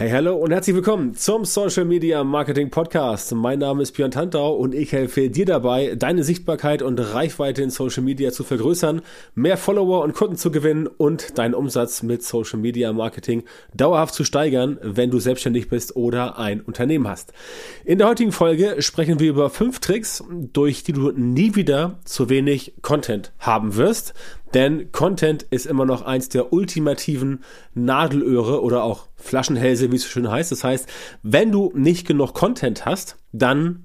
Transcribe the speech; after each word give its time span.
Hey, 0.00 0.08
hallo 0.08 0.34
und 0.34 0.50
herzlich 0.50 0.74
willkommen 0.74 1.14
zum 1.14 1.44
Social 1.44 1.84
Media 1.84 2.24
Marketing 2.24 2.70
Podcast. 2.70 3.34
Mein 3.34 3.58
Name 3.58 3.82
ist 3.82 3.92
Björn 3.92 4.10
Tantau 4.10 4.54
und 4.54 4.74
ich 4.74 4.92
helfe 4.92 5.28
dir 5.28 5.44
dabei, 5.44 5.94
deine 5.94 6.24
Sichtbarkeit 6.24 6.80
und 6.80 6.98
Reichweite 6.98 7.62
in 7.62 7.68
Social 7.68 8.02
Media 8.02 8.32
zu 8.32 8.42
vergrößern, 8.42 9.02
mehr 9.34 9.58
Follower 9.58 10.02
und 10.02 10.14
Kunden 10.14 10.36
zu 10.36 10.50
gewinnen 10.50 10.86
und 10.86 11.36
deinen 11.36 11.52
Umsatz 11.52 12.02
mit 12.02 12.22
Social 12.22 12.58
Media 12.58 12.94
Marketing 12.94 13.42
dauerhaft 13.74 14.14
zu 14.14 14.24
steigern, 14.24 14.78
wenn 14.80 15.10
du 15.10 15.18
selbstständig 15.18 15.68
bist 15.68 15.94
oder 15.96 16.38
ein 16.38 16.62
Unternehmen 16.62 17.06
hast. 17.06 17.34
In 17.84 17.98
der 17.98 18.08
heutigen 18.08 18.32
Folge 18.32 18.80
sprechen 18.80 19.20
wir 19.20 19.28
über 19.28 19.50
fünf 19.50 19.80
Tricks, 19.80 20.24
durch 20.30 20.82
die 20.82 20.94
du 20.94 21.10
nie 21.10 21.56
wieder 21.56 21.98
zu 22.06 22.30
wenig 22.30 22.72
Content 22.80 23.32
haben 23.38 23.76
wirst. 23.76 24.14
Denn 24.54 24.90
Content 24.92 25.44
ist 25.50 25.66
immer 25.66 25.84
noch 25.84 26.02
eins 26.02 26.28
der 26.28 26.52
ultimativen 26.52 27.44
Nadelöhre 27.74 28.62
oder 28.62 28.82
auch 28.82 29.06
Flaschenhälse, 29.16 29.92
wie 29.92 29.96
es 29.96 30.02
so 30.02 30.08
schön 30.08 30.30
heißt. 30.30 30.50
Das 30.50 30.64
heißt, 30.64 30.88
wenn 31.22 31.52
du 31.52 31.72
nicht 31.74 32.06
genug 32.06 32.34
Content 32.34 32.84
hast, 32.86 33.16
dann 33.32 33.84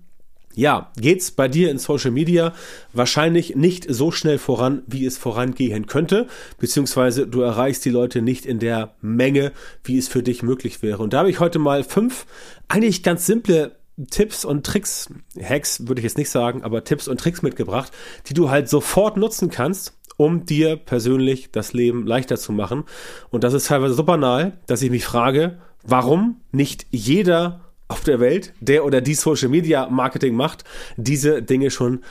ja, 0.56 0.92
geht's 0.98 1.32
bei 1.32 1.48
dir 1.48 1.70
in 1.70 1.78
Social 1.78 2.12
Media 2.12 2.54
wahrscheinlich 2.94 3.56
nicht 3.56 3.86
so 3.90 4.12
schnell 4.12 4.38
voran, 4.38 4.84
wie 4.88 5.06
es 5.06 5.18
vorangehen 5.18 5.86
könnte, 5.86 6.28
beziehungsweise 6.60 7.28
du 7.28 7.42
erreichst 7.42 7.84
die 7.84 7.90
Leute 7.90 8.22
nicht 8.22 8.46
in 8.46 8.60
der 8.60 8.96
Menge, 9.02 9.52
wie 9.84 9.98
es 9.98 10.08
für 10.08 10.24
dich 10.24 10.44
möglich 10.44 10.82
wäre. 10.82 11.04
Und 11.04 11.14
da 11.14 11.20
habe 11.20 11.30
ich 11.30 11.42
heute 11.42 11.60
mal 11.60 11.84
fünf 11.84 12.26
eigentlich 12.70 13.04
ganz 13.04 13.26
simple 13.26 13.76
Tipps 14.10 14.44
und 14.44 14.66
Tricks, 14.66 15.10
Hacks 15.42 15.88
würde 15.88 16.00
ich 16.00 16.04
jetzt 16.04 16.18
nicht 16.18 16.30
sagen, 16.30 16.64
aber 16.64 16.84
Tipps 16.84 17.08
und 17.08 17.20
Tricks 17.20 17.42
mitgebracht, 17.42 17.92
die 18.28 18.34
du 18.34 18.50
halt 18.50 18.70
sofort 18.70 19.18
nutzen 19.18 19.50
kannst, 19.50 19.94
um 20.18 20.46
dir 20.46 20.76
persönlich 20.76 21.52
das 21.52 21.74
Leben 21.74 22.06
leichter 22.06 22.38
zu 22.38 22.52
machen. 22.52 22.84
Und 23.30 23.44
das 23.44 23.54
ist 23.54 23.68
teilweise 23.68 23.94
so 23.94 24.04
banal, 24.04 24.54
dass 24.68 24.82
ich 24.82 24.92
mich 24.92 25.06
frage, 25.06 25.58
warum 25.84 26.42
nicht 26.52 26.86
jeder 26.92 27.62
auf 27.88 28.02
der 28.02 28.20
Welt, 28.20 28.54
der 28.60 28.86
oder 28.86 29.02
die 29.02 29.14
Social 29.14 29.50
Media 29.50 29.88
Marketing 29.90 30.36
macht, 30.36 30.64
diese 30.98 31.44
Dinge 31.44 31.70
schon 31.70 32.02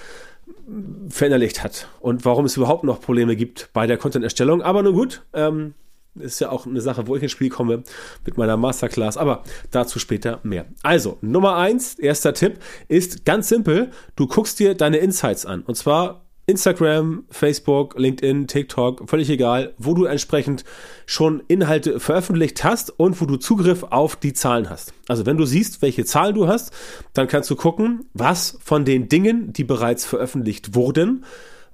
verinnerlicht 1.09 1.63
hat 1.63 1.89
und 2.01 2.25
warum 2.25 2.47
es 2.47 2.57
überhaupt 2.57 2.85
noch 2.85 3.01
Probleme 3.01 3.37
gibt 3.37 3.71
bei 3.73 3.87
der 3.87 3.99
Content-Erstellung. 3.99 4.63
Aber 4.63 4.83
nun 4.83 4.95
gut, 4.95 5.23
ähm, 5.35 5.75
ist 6.19 6.41
ja 6.41 6.51
auch 6.51 6.67
eine 6.67 6.81
Sache, 6.81 7.07
wo 7.07 7.17
ich 7.17 7.23
ins 7.23 7.33
Spiel 7.33 7.51
komme 7.51 7.83
mit 8.25 8.39
meiner 8.39 8.57
Masterclass, 8.57 9.17
aber 9.17 9.43
dazu 9.71 9.99
später 9.99 10.41
mehr. 10.43 10.67
Also, 10.83 11.19
Nummer 11.21 11.57
eins, 11.57 11.95
erster 11.95 12.35
Tipp 12.35 12.59
ist 12.89 13.25
ganz 13.25 13.49
simpel, 13.49 13.91
du 14.17 14.27
guckst 14.27 14.59
dir 14.59 14.75
deine 14.75 14.99
Insights 14.99 15.45
an. 15.45 15.63
Und 15.63 15.75
zwar 15.75 16.24
Instagram, 16.47 17.25
Facebook, 17.31 17.99
LinkedIn, 17.99 18.47
TikTok, 18.47 19.09
völlig 19.09 19.31
egal, 19.31 19.73
wo 19.79 19.95
du 19.95 20.05
entsprechend 20.05 20.65
schon 21.07 21.43
Inhalte 21.49 22.01
veröffentlicht 22.01 22.65
hast 22.65 22.91
und 22.99 23.21
wo 23.21 23.25
du 23.25 23.37
Zugriff 23.37 23.85
auf 23.85 24.17
die 24.17 24.35
Zahlen 24.35 24.69
hast. 24.69 24.93
Also 25.09 25.25
wenn 25.27 25.39
du 25.39 25.47
siehst, 25.47 25.81
welche 25.81 26.05
Zahlen 26.05 26.35
du 26.35 26.47
hast, 26.47 26.73
dann 27.15 27.29
kannst 27.29 27.51
du 27.51 27.57
gucken, 27.57 28.07
was 28.13 28.59
von 28.63 28.85
den 28.85 29.09
Dingen, 29.09 29.53
die 29.53 29.65
bereits 29.65 30.05
veröffentlicht 30.05 30.75
wurden, 30.75 31.25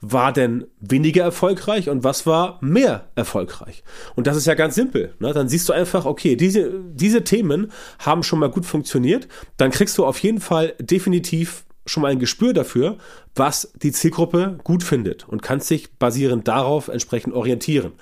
war 0.00 0.32
denn 0.32 0.66
weniger 0.80 1.24
erfolgreich 1.24 1.88
und 1.91 2.04
was 2.04 2.26
war 2.26 2.58
mehr 2.62 3.08
erfolgreich? 3.16 3.82
Und 4.16 4.26
das 4.26 4.36
ist 4.36 4.46
ja 4.46 4.54
ganz 4.54 4.74
simpel. 4.74 5.14
Ne? 5.18 5.32
Dann 5.32 5.48
siehst 5.48 5.68
du 5.68 5.72
einfach, 5.72 6.06
okay, 6.06 6.36
diese, 6.36 6.72
diese 6.92 7.22
Themen 7.22 7.70
haben 7.98 8.22
schon 8.22 8.38
mal 8.38 8.50
gut 8.50 8.64
funktioniert. 8.64 9.28
Dann 9.56 9.70
kriegst 9.70 9.98
du 9.98 10.06
auf 10.06 10.18
jeden 10.18 10.41
Fall 10.41 10.74
definitiv 10.80 11.64
schon 11.86 12.02
mal 12.02 12.10
ein 12.10 12.18
Gespür 12.18 12.52
dafür, 12.52 12.98
was 13.34 13.72
die 13.82 13.92
Zielgruppe 13.92 14.58
gut 14.64 14.82
findet 14.82 15.28
und 15.28 15.42
kannst 15.42 15.68
sich 15.68 15.92
basierend 15.94 16.46
darauf 16.46 16.88
entsprechend 16.88 17.34
orientieren. 17.34 17.92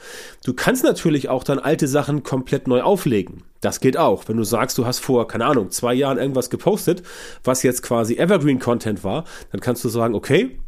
Du 0.44 0.52
kannst 0.52 0.84
natürlich 0.84 1.28
auch 1.28 1.44
dann 1.44 1.58
alte 1.58 1.86
Sachen 1.86 2.22
komplett 2.22 2.68
neu 2.68 2.82
auflegen. 2.82 3.44
Das 3.60 3.80
geht 3.80 3.96
auch. 3.96 4.28
Wenn 4.28 4.36
du 4.36 4.44
sagst, 4.44 4.78
du 4.78 4.86
hast 4.86 5.00
vor, 5.00 5.26
keine 5.26 5.46
Ahnung, 5.46 5.70
zwei 5.70 5.94
Jahren 5.94 6.18
irgendwas 6.18 6.50
gepostet, 6.50 7.02
was 7.44 7.62
jetzt 7.62 7.82
quasi 7.82 8.16
Evergreen 8.16 8.58
Content 8.58 9.04
war, 9.04 9.24
dann 9.50 9.60
kannst 9.60 9.84
du 9.84 9.88
sagen, 9.88 10.14
okay, 10.14 10.58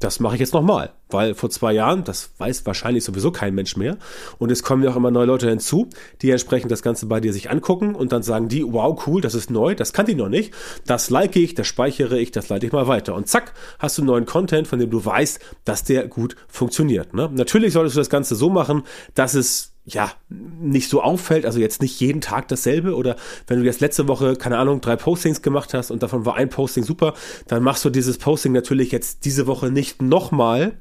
das 0.00 0.20
mache 0.20 0.34
ich 0.34 0.40
jetzt 0.40 0.54
nochmal, 0.54 0.92
weil 1.08 1.34
vor 1.34 1.50
zwei 1.50 1.72
Jahren, 1.72 2.04
das 2.04 2.30
weiß 2.38 2.66
wahrscheinlich 2.66 3.04
sowieso 3.04 3.30
kein 3.30 3.54
Mensch 3.54 3.76
mehr, 3.76 3.96
und 4.38 4.50
es 4.50 4.62
kommen 4.62 4.82
ja 4.82 4.90
auch 4.90 4.96
immer 4.96 5.10
neue 5.10 5.26
Leute 5.26 5.48
hinzu, 5.48 5.88
die 6.22 6.30
entsprechend 6.30 6.70
das 6.70 6.82
Ganze 6.82 7.06
bei 7.06 7.20
dir 7.20 7.32
sich 7.32 7.50
angucken 7.50 7.94
und 7.94 8.12
dann 8.12 8.22
sagen 8.22 8.48
die, 8.48 8.64
wow, 8.64 9.00
cool, 9.06 9.20
das 9.20 9.34
ist 9.34 9.50
neu, 9.50 9.74
das 9.74 9.92
kannte 9.92 10.12
ich 10.12 10.18
noch 10.18 10.28
nicht, 10.28 10.52
das 10.86 11.10
like 11.10 11.36
ich, 11.36 11.54
das 11.54 11.66
speichere 11.66 12.18
ich, 12.18 12.30
das 12.30 12.48
leite 12.48 12.66
ich 12.66 12.72
mal 12.72 12.88
weiter. 12.88 13.14
Und 13.14 13.28
zack, 13.28 13.52
hast 13.78 13.98
du 13.98 14.04
neuen 14.04 14.26
Content, 14.26 14.68
von 14.68 14.78
dem 14.78 14.90
du 14.90 15.04
weißt, 15.04 15.40
dass 15.64 15.84
der 15.84 16.08
gut 16.08 16.36
funktioniert. 16.48 17.14
Ne? 17.14 17.30
Natürlich 17.32 17.72
solltest 17.72 17.96
du 17.96 18.00
das 18.00 18.10
Ganze 18.10 18.34
so 18.34 18.50
machen, 18.50 18.82
dass 19.14 19.34
es 19.34 19.75
ja, 19.86 20.10
nicht 20.28 20.90
so 20.90 21.00
auffällt, 21.00 21.46
also 21.46 21.60
jetzt 21.60 21.80
nicht 21.80 22.00
jeden 22.00 22.20
Tag 22.20 22.48
dasselbe 22.48 22.96
oder 22.96 23.14
wenn 23.46 23.60
du 23.60 23.64
jetzt 23.64 23.80
letzte 23.80 24.08
Woche, 24.08 24.34
keine 24.34 24.58
Ahnung, 24.58 24.80
drei 24.80 24.96
Postings 24.96 25.42
gemacht 25.42 25.74
hast 25.74 25.92
und 25.92 26.02
davon 26.02 26.26
war 26.26 26.34
ein 26.34 26.48
Posting 26.48 26.82
super, 26.82 27.14
dann 27.46 27.62
machst 27.62 27.84
du 27.84 27.90
dieses 27.90 28.18
Posting 28.18 28.52
natürlich 28.52 28.90
jetzt 28.90 29.24
diese 29.24 29.46
Woche 29.46 29.70
nicht 29.70 30.02
nochmal, 30.02 30.72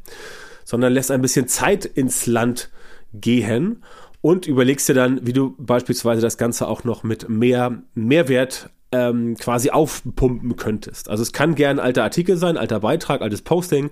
sondern 0.64 0.92
lässt 0.92 1.12
ein 1.12 1.22
bisschen 1.22 1.48
Zeit 1.48 1.86
ins 1.86 2.26
Land 2.26 2.72
gehen 3.14 3.84
und 4.22 4.48
überlegst 4.48 4.90
dir 4.90 4.96
dann, 4.96 5.26
wie 5.26 5.34
du 5.34 5.56
beispielsweise 5.60 6.22
das 6.22 6.38
Ganze 6.38 6.68
auch 6.68 6.84
noch 6.84 7.04
mit 7.04 7.30
mehr 7.30 7.84
Mehrwert 7.94 8.72
ähm, 8.92 9.36
quasi 9.38 9.70
aufpumpen 9.72 10.56
könntest. 10.56 11.10
Also 11.10 11.24
es 11.24 11.34
kann 11.34 11.56
gern 11.56 11.80
alter 11.80 12.04
Artikel 12.04 12.38
sein, 12.38 12.58
alter 12.58 12.80
Beitrag, 12.80 13.22
altes 13.22 13.42
Posting 13.42 13.90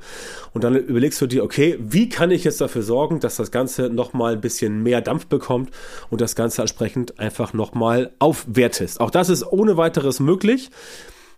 und 0.54 0.64
dann 0.64 0.76
überlegst 0.76 1.20
du 1.22 1.28
dir, 1.28 1.44
okay, 1.44 1.78
wie 1.80 2.10
kann 2.10 2.32
ich 2.32 2.44
jetzt 2.44 2.62
dafür 2.62 2.84
sorgen, 2.84 3.20
dass 3.20 3.36
das 3.36 3.52
Ganze 3.52 3.90
nochmal 3.90 4.34
ein 4.34 4.42
bisschen 4.42 4.84
mehr 4.84 5.02
Dampf 5.02 5.28
bekommt 5.28 5.72
und 6.10 6.22
das 6.22 6.36
Ganze 6.36 6.62
entsprechend 6.62 7.20
einfach 7.20 7.54
nochmal 7.54 8.12
aufwertest. 8.20 9.02
Auch 9.02 9.12
das 9.12 9.30
ist 9.30 9.44
ohne 9.44 9.78
weiteres 9.78 10.20
möglich. 10.20 10.70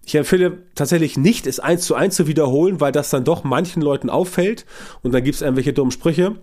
Ich 0.06 0.14
empfehle 0.14 0.60
tatsächlich 0.76 1.18
nicht, 1.18 1.48
es 1.48 1.60
eins 1.60 1.86
zu 1.86 1.96
eins 1.96 2.16
zu 2.16 2.28
wiederholen, 2.28 2.80
weil 2.80 2.92
das 2.92 3.10
dann 3.10 3.24
doch 3.24 3.44
manchen 3.44 3.82
Leuten 3.82 4.12
auffällt 4.12 4.66
und 5.02 5.14
dann 5.14 5.24
gibt 5.24 5.36
es 5.36 5.42
irgendwelche 5.42 5.74
dummen 5.74 5.92
Sprüche 5.92 6.36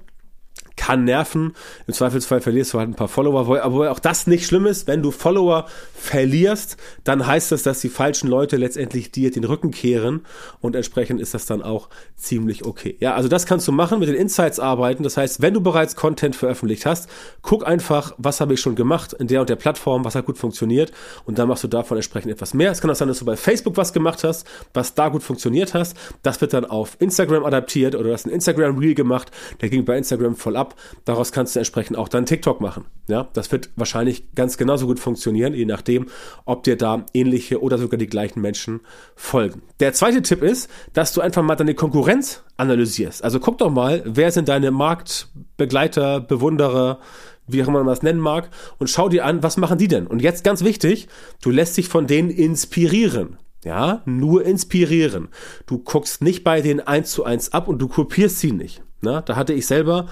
kann 0.76 1.04
nerven. 1.04 1.54
Im 1.86 1.94
Zweifelsfall 1.94 2.40
verlierst 2.40 2.74
du 2.74 2.78
halt 2.78 2.88
ein 2.88 2.94
paar 2.94 3.08
Follower. 3.08 3.62
Aber 3.62 3.90
auch 3.90 3.98
das 3.98 4.26
nicht 4.26 4.46
schlimm 4.46 4.66
ist, 4.66 4.86
wenn 4.86 5.02
du 5.02 5.10
Follower 5.10 5.66
verlierst, 5.94 6.76
dann 7.04 7.26
heißt 7.26 7.52
das, 7.52 7.62
dass 7.62 7.80
die 7.80 7.88
falschen 7.88 8.28
Leute 8.28 8.56
letztendlich 8.56 9.12
dir 9.12 9.30
den 9.30 9.44
Rücken 9.44 9.70
kehren 9.70 10.26
und 10.60 10.74
entsprechend 10.74 11.20
ist 11.20 11.34
das 11.34 11.46
dann 11.46 11.62
auch 11.62 11.88
ziemlich 12.16 12.64
okay. 12.64 12.96
Ja, 13.00 13.14
also 13.14 13.28
das 13.28 13.46
kannst 13.46 13.68
du 13.68 13.72
machen, 13.72 13.98
mit 13.98 14.08
den 14.08 14.16
Insights 14.16 14.58
arbeiten. 14.58 15.02
Das 15.02 15.16
heißt, 15.16 15.42
wenn 15.42 15.54
du 15.54 15.60
bereits 15.60 15.96
Content 15.96 16.36
veröffentlicht 16.36 16.86
hast, 16.86 17.08
guck 17.42 17.66
einfach, 17.66 18.14
was 18.18 18.40
habe 18.40 18.54
ich 18.54 18.60
schon 18.60 18.74
gemacht 18.74 19.12
in 19.12 19.26
der 19.26 19.40
und 19.40 19.50
der 19.50 19.56
Plattform, 19.56 20.04
was 20.04 20.14
hat 20.14 20.26
gut 20.26 20.38
funktioniert 20.38 20.92
und 21.24 21.38
dann 21.38 21.48
machst 21.48 21.64
du 21.64 21.68
davon 21.68 21.96
entsprechend 21.96 22.32
etwas 22.32 22.54
mehr. 22.54 22.70
Es 22.70 22.80
kann 22.80 22.90
auch 22.90 22.94
sein, 22.94 23.08
dass 23.08 23.18
du 23.18 23.24
bei 23.24 23.36
Facebook 23.36 23.76
was 23.76 23.92
gemacht 23.92 24.24
hast, 24.24 24.46
was 24.74 24.94
da 24.94 25.08
gut 25.08 25.22
funktioniert 25.22 25.74
hast. 25.74 25.96
Das 26.22 26.40
wird 26.40 26.52
dann 26.52 26.64
auf 26.64 26.96
Instagram 26.98 27.44
adaptiert 27.44 27.94
oder 27.94 28.04
du 28.04 28.12
hast 28.12 28.26
ein 28.26 28.30
Instagram 28.30 28.78
Reel 28.78 28.94
gemacht, 28.94 29.30
der 29.60 29.68
ging 29.68 29.84
bei 29.84 29.96
Instagram 29.96 30.36
voll 30.36 30.56
ab 30.56 30.61
ab. 30.62 30.76
Daraus 31.04 31.32
kannst 31.32 31.54
du 31.54 31.58
entsprechend 31.58 31.98
auch 31.98 32.08
dann 32.08 32.24
TikTok 32.24 32.60
machen. 32.60 32.84
Ja, 33.08 33.28
das 33.32 33.50
wird 33.50 33.70
wahrscheinlich 33.74 34.32
ganz 34.34 34.56
genauso 34.56 34.86
gut 34.86 35.00
funktionieren, 35.00 35.54
je 35.54 35.64
nachdem, 35.64 36.06
ob 36.44 36.62
dir 36.62 36.76
da 36.76 37.04
ähnliche 37.12 37.60
oder 37.60 37.76
sogar 37.78 37.98
die 37.98 38.06
gleichen 38.06 38.40
Menschen 38.40 38.80
folgen. 39.16 39.62
Der 39.80 39.92
zweite 39.92 40.22
Tipp 40.22 40.42
ist, 40.42 40.70
dass 40.92 41.12
du 41.12 41.20
einfach 41.20 41.42
mal 41.42 41.56
deine 41.56 41.74
Konkurrenz 41.74 42.44
analysierst. 42.56 43.24
Also 43.24 43.40
guck 43.40 43.58
doch 43.58 43.70
mal, 43.70 44.02
wer 44.04 44.30
sind 44.30 44.48
deine 44.48 44.70
Marktbegleiter, 44.70 46.20
Bewunderer, 46.20 47.00
wie 47.48 47.62
auch 47.62 47.68
immer 47.68 47.80
man 47.80 47.88
das 47.88 48.02
nennen 48.02 48.20
mag, 48.20 48.50
und 48.78 48.88
schau 48.88 49.08
dir 49.08 49.26
an, 49.26 49.42
was 49.42 49.56
machen 49.56 49.78
die 49.78 49.88
denn? 49.88 50.06
Und 50.06 50.22
jetzt 50.22 50.44
ganz 50.44 50.62
wichtig, 50.62 51.08
du 51.42 51.50
lässt 51.50 51.76
dich 51.76 51.88
von 51.88 52.06
denen 52.06 52.30
inspirieren. 52.30 53.38
Ja, 53.64 54.02
nur 54.06 54.44
inspirieren. 54.44 55.28
Du 55.66 55.78
guckst 55.78 56.20
nicht 56.22 56.42
bei 56.42 56.60
denen 56.60 56.80
eins 56.80 57.12
zu 57.12 57.24
eins 57.24 57.52
ab 57.52 57.68
und 57.68 57.78
du 57.80 57.86
kopierst 57.88 58.40
sie 58.40 58.52
nicht. 58.52 58.82
Na, 59.02 59.20
da 59.20 59.36
hatte 59.36 59.52
ich 59.52 59.66
selber 59.66 60.06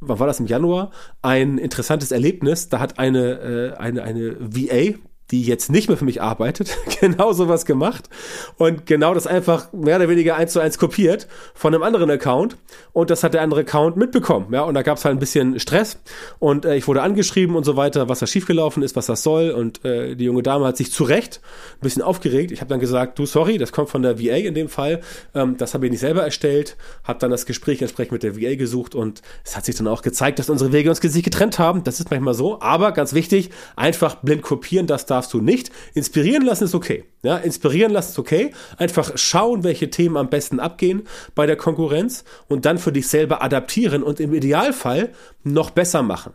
war 0.00 0.26
das 0.26 0.40
im 0.40 0.46
Januar, 0.46 0.90
ein 1.22 1.58
interessantes 1.58 2.10
Erlebnis. 2.10 2.68
Da 2.68 2.80
hat 2.80 2.98
eine, 2.98 3.74
äh, 3.74 3.76
eine, 3.76 4.02
eine 4.02 4.36
VA, 4.40 4.98
die 5.30 5.42
jetzt 5.42 5.70
nicht 5.70 5.88
mehr 5.88 5.96
für 5.96 6.04
mich 6.04 6.20
arbeitet, 6.20 6.76
genau 7.00 7.32
sowas 7.32 7.64
gemacht 7.64 8.08
und 8.56 8.86
genau 8.86 9.14
das 9.14 9.26
einfach 9.26 9.72
mehr 9.72 9.96
oder 9.96 10.08
weniger 10.08 10.36
eins 10.36 10.52
zu 10.52 10.60
eins 10.60 10.78
kopiert 10.78 11.28
von 11.54 11.74
einem 11.74 11.82
anderen 11.82 12.10
Account 12.10 12.56
und 12.92 13.10
das 13.10 13.22
hat 13.22 13.34
der 13.34 13.42
andere 13.42 13.60
Account 13.60 13.96
mitbekommen, 13.96 14.52
ja, 14.52 14.62
und 14.62 14.74
da 14.74 14.82
gab 14.82 14.98
es 14.98 15.04
halt 15.04 15.16
ein 15.16 15.20
bisschen 15.20 15.60
Stress 15.60 15.98
und 16.38 16.64
äh, 16.64 16.76
ich 16.76 16.88
wurde 16.88 17.02
angeschrieben 17.02 17.56
und 17.56 17.64
so 17.64 17.76
weiter, 17.76 18.08
was 18.08 18.18
da 18.18 18.26
schiefgelaufen 18.26 18.82
ist, 18.82 18.96
was 18.96 19.06
das 19.06 19.22
soll 19.22 19.50
und 19.50 19.84
äh, 19.84 20.16
die 20.16 20.24
junge 20.24 20.42
Dame 20.42 20.66
hat 20.66 20.76
sich 20.76 20.92
zu 20.92 21.04
Recht 21.04 21.40
ein 21.74 21.80
bisschen 21.80 22.02
aufgeregt. 22.02 22.50
Ich 22.52 22.60
habe 22.60 22.68
dann 22.68 22.80
gesagt, 22.80 23.18
du, 23.18 23.26
sorry, 23.26 23.58
das 23.58 23.72
kommt 23.72 23.90
von 23.90 24.02
der 24.02 24.18
VA 24.18 24.36
in 24.36 24.54
dem 24.54 24.68
Fall, 24.68 25.00
ähm, 25.34 25.56
das 25.56 25.74
habe 25.74 25.86
ich 25.86 25.92
nicht 25.92 26.00
selber 26.00 26.22
erstellt, 26.22 26.76
habe 27.04 27.18
dann 27.18 27.30
das 27.30 27.46
Gespräch 27.46 27.80
entsprechend 27.82 28.12
mit 28.12 28.22
der 28.22 28.36
VA 28.36 28.56
gesucht 28.56 28.94
und 28.94 29.22
es 29.44 29.56
hat 29.56 29.64
sich 29.64 29.76
dann 29.76 29.86
auch 29.86 30.02
gezeigt, 30.02 30.38
dass 30.38 30.50
unsere 30.50 30.72
Wege 30.72 30.90
uns 30.90 31.00
sich 31.00 31.24
getrennt 31.24 31.58
haben, 31.58 31.84
das 31.84 31.98
ist 32.00 32.10
manchmal 32.10 32.34
so, 32.34 32.60
aber 32.60 32.92
ganz 32.92 33.14
wichtig, 33.14 33.50
einfach 33.76 34.16
blind 34.16 34.42
kopieren, 34.42 34.86
das 34.86 35.06
da 35.06 35.19
darfst 35.20 35.34
du 35.34 35.40
nicht. 35.42 35.70
Inspirieren 35.92 36.44
lassen 36.44 36.64
ist 36.64 36.74
okay. 36.74 37.04
Ja, 37.22 37.36
inspirieren 37.36 37.92
lassen 37.92 38.12
ist 38.12 38.18
okay. 38.18 38.52
Einfach 38.78 39.12
schauen, 39.16 39.64
welche 39.64 39.90
Themen 39.90 40.16
am 40.16 40.30
besten 40.30 40.60
abgehen 40.60 41.02
bei 41.34 41.44
der 41.44 41.56
Konkurrenz 41.56 42.24
und 42.48 42.64
dann 42.64 42.78
für 42.78 42.90
dich 42.90 43.06
selber 43.08 43.42
adaptieren 43.42 44.02
und 44.02 44.18
im 44.18 44.32
Idealfall 44.32 45.10
noch 45.44 45.70
besser 45.70 46.02
machen. 46.02 46.32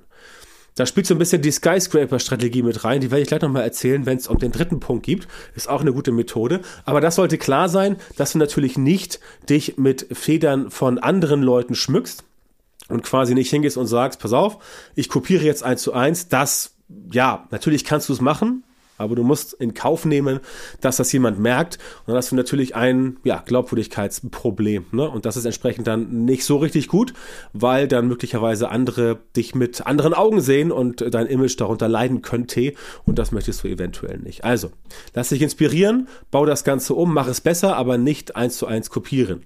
Da 0.76 0.86
spielt 0.86 1.08
so 1.08 1.16
ein 1.16 1.18
bisschen 1.18 1.42
die 1.42 1.52
Skyscraper-Strategie 1.52 2.62
mit 2.62 2.84
rein. 2.84 3.02
Die 3.02 3.10
werde 3.10 3.24
ich 3.24 3.30
gleich 3.30 3.42
nochmal 3.42 3.64
erzählen, 3.64 4.06
wenn 4.06 4.18
es 4.18 4.28
um 4.28 4.38
den 4.38 4.52
dritten 4.52 4.80
Punkt 4.80 5.06
gibt. 5.06 5.28
Ist 5.56 5.70
auch 5.70 5.82
eine 5.82 5.94
gute 5.94 6.12
Methode. 6.12 6.60
Aber 6.84 7.02
das 7.02 7.16
sollte 7.16 7.38
klar 7.40 7.70
sein, 7.70 7.96
dass 8.18 8.34
du 8.34 8.38
natürlich 8.38 8.78
nicht 8.78 9.20
dich 9.50 9.78
mit 9.78 10.06
Federn 10.12 10.70
von 10.70 11.00
anderen 11.00 11.42
Leuten 11.42 11.74
schmückst 11.74 12.24
und 12.90 13.04
quasi 13.04 13.34
nicht 13.34 13.50
hingehst 13.50 13.78
und 13.78 13.88
sagst, 13.88 14.20
pass 14.20 14.34
auf, 14.34 14.58
ich 14.96 15.10
kopiere 15.10 15.46
jetzt 15.46 15.64
eins 15.64 15.82
zu 15.82 15.94
eins. 15.94 16.28
Das, 16.28 16.76
ja, 17.12 17.48
natürlich 17.52 17.86
kannst 17.86 18.10
du 18.10 18.14
es 18.14 18.20
machen. 18.20 18.64
Aber 18.98 19.16
du 19.16 19.24
musst 19.24 19.54
in 19.54 19.74
Kauf 19.74 20.06
nehmen, 20.06 20.40
dass 20.82 20.98
das 20.98 21.12
jemand 21.12 21.40
merkt. 21.40 21.78
Und 22.00 22.10
dann 22.10 22.18
hast 22.18 22.32
du 22.32 22.36
natürlich 22.36 22.76
ein 22.76 23.18
ja, 23.24 23.44
Glaubwürdigkeitsproblem. 23.46 24.86
Ne? 24.92 25.10
Und 25.10 25.26
das 25.26 25.38
ist 25.38 25.46
entsprechend 25.46 25.88
dann 25.88 26.26
nicht 26.26 26.46
so 26.46 26.58
richtig 26.58 26.88
gut, 26.88 27.14
weil 27.54 27.88
dann 27.88 28.08
möglicherweise 28.08 28.70
andere 28.70 29.20
dich 29.36 29.56
mit 29.56 29.86
anderen 29.86 30.14
Augen 30.14 30.42
sehen 30.42 30.72
und 30.72 31.04
dein 31.14 31.28
Image 31.28 31.60
darunter 31.60 31.88
leiden 31.88 32.22
könnte. 32.22 32.74
Und 33.06 33.20
das 33.20 33.32
möchtest 33.32 33.64
du 33.64 33.68
eventuell 33.68 34.20
nicht. 34.20 34.44
Also, 34.44 34.72
lass 35.14 35.30
dich 35.30 35.42
inspirieren, 35.42 36.08
bau 36.32 36.46
das 36.46 36.64
Ganze 36.64 36.94
um, 36.94 37.14
mach 37.14 37.28
es 37.28 37.42
besser, 37.42 37.76
aber 37.76 37.98
nicht 37.98 38.36
eins 38.36 38.58
zu 38.58 38.68
eins 38.68 38.90
kopieren. 38.90 39.44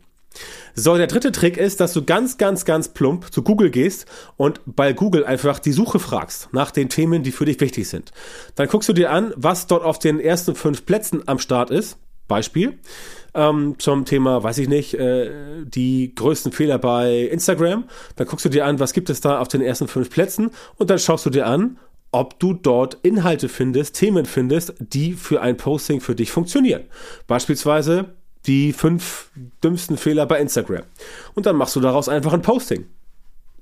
So, 0.76 0.96
der 0.96 1.08
dritte 1.08 1.32
Trick 1.32 1.58
ist, 1.58 1.80
dass 1.80 1.94
du 1.94 2.04
ganz, 2.04 2.38
ganz, 2.38 2.64
ganz 2.64 2.90
plump 2.90 3.34
zu 3.34 3.42
Google 3.42 3.70
gehst 3.70 4.06
und 4.38 4.62
bei 4.66 4.94
Google 4.94 5.26
einfach 5.26 5.60
die 5.60 5.72
Suche 5.72 6.00
fragst 6.00 6.50
nach 6.52 6.72
den 6.72 6.90
Themen, 6.90 7.24
die 7.24 7.32
für 7.32 7.46
dich 7.46 7.60
wichtig 7.60 7.90
sind. 7.90 8.12
Dann 8.56 8.68
guckst 8.68 8.88
du 8.88 8.94
dir 8.94 9.12
an, 9.12 9.34
was 9.36 9.68
dort 9.68 9.84
auf 9.84 10.00
den 10.00 10.20
ersten 10.20 10.56
fünf 10.56 10.86
Plätzen 10.86 11.28
am 11.28 11.40
Start 11.40 11.72
ist. 11.72 11.98
Beispiel 12.28 12.78
ähm, 13.34 13.76
zum 13.80 14.06
Thema, 14.06 14.44
weiß 14.44 14.60
ich 14.60 14.70
nicht, 14.70 14.94
äh, 14.94 15.66
die 15.66 16.14
größten 16.16 16.52
Fehler 16.52 16.78
bei 16.78 17.24
Instagram. 17.24 17.86
Dann 18.16 18.28
guckst 18.28 18.46
du 18.46 18.50
dir 18.50 18.66
an, 18.66 18.80
was 18.80 18.94
gibt 18.94 19.10
es 19.10 19.20
da 19.20 19.40
auf 19.40 19.48
den 19.48 19.62
ersten 19.62 19.88
fünf 19.88 20.10
Plätzen 20.10 20.52
und 20.78 20.90
dann 20.90 21.00
schaust 21.00 21.26
du 21.26 21.30
dir 21.30 21.48
an, 21.48 21.78
ob 22.12 22.40
du 22.40 22.54
dort 22.54 22.98
Inhalte 23.04 23.50
findest, 23.50 23.96
Themen 23.96 24.26
findest, 24.26 24.74
die 24.80 25.14
für 25.14 25.42
ein 25.42 25.58
Posting 25.58 26.02
für 26.02 26.16
dich 26.16 26.32
funktionieren. 26.32 26.84
Beispielsweise 27.28 28.16
die 28.46 28.74
fünf 28.74 29.32
dümmsten 29.64 29.98
Fehler 29.98 30.26
bei 30.26 30.40
Instagram. 30.40 30.84
Und 31.36 31.46
dann 31.46 31.56
machst 31.56 31.76
du 31.76 31.80
daraus 31.80 32.10
einfach 32.10 32.34
ein 32.34 32.42
Posting. 32.42 32.86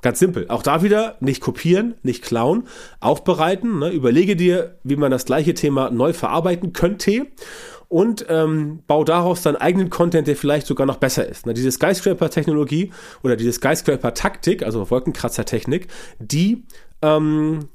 Ganz 0.01 0.19
simpel. 0.19 0.45
Auch 0.50 0.62
da 0.62 0.83
wieder 0.83 1.18
nicht 1.19 1.41
kopieren, 1.41 1.95
nicht 2.03 2.24
klauen, 2.24 2.68
aufbereiten. 3.00 3.79
Ne? 3.79 3.89
Überlege 3.89 4.35
dir, 4.35 4.77
wie 4.83 4.95
man 4.95 5.12
das 5.12 5.25
gleiche 5.25 5.56
Thema 5.56 5.89
neu 5.89 6.13
verarbeiten 6.13 6.71
könnte 6.71 7.27
und 7.89 8.25
ähm, 8.29 8.83
bau 8.85 9.03
daraus 9.03 9.41
deinen 9.41 9.56
eigenen 9.56 9.89
Content, 9.89 10.27
der 10.27 10.35
vielleicht 10.35 10.68
sogar 10.68 10.85
noch 10.85 10.97
besser 10.97 11.27
ist. 11.27 11.45
Ne? 11.45 11.53
Diese 11.53 11.71
Skyscraper-Technologie 11.71 12.91
oder 13.24 13.35
diese 13.35 13.53
Skyscraper-Taktik, 13.53 14.63
also 14.63 14.89
Wolkenkratzer-Technik, 14.89 15.88
die 16.19 16.65
ähm, 17.01 17.69